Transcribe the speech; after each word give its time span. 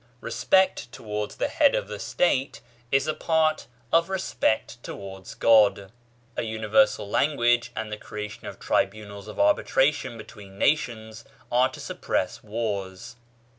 Respect 0.19 0.91
towards 0.91 1.35
the 1.35 1.47
Head 1.47 1.75
of 1.75 1.87
the 1.87 1.99
State 1.99 2.61
is 2.91 3.05
a 3.05 3.13
part 3.13 3.67
of 3.93 4.09
respect 4.09 4.81
towards 4.81 5.35
God/ 5.35 5.91
A 6.35 6.41
univer 6.41 6.87
sal 6.87 7.07
language 7.07 7.71
and 7.75 7.91
the 7.91 7.97
creation 7.97 8.47
of 8.47 8.57
tribunals 8.59 9.27
of 9.27 9.37
arbitra 9.37 9.93
tion 9.93 10.17
between 10.17 10.57
nations 10.57 11.23
are 11.51 11.69
to 11.69 11.79
suppress 11.79 12.41
wars. 12.41 13.17